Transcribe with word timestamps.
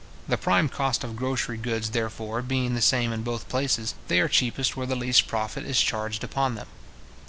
The 0.27 0.35
prime 0.35 0.67
cost 0.67 1.03
of 1.03 1.15
grocery 1.15 1.57
goods, 1.57 1.91
therefore, 1.91 2.41
being 2.41 2.73
the 2.73 2.81
same 2.81 3.13
in 3.13 3.21
both 3.21 3.47
places, 3.47 3.93
they 4.07 4.19
are 4.19 4.27
cheapest 4.27 4.75
where 4.75 4.87
the 4.87 4.95
least 4.95 5.27
profit 5.27 5.63
is 5.63 5.79
charged 5.79 6.23
upon 6.23 6.55
them. 6.55 6.65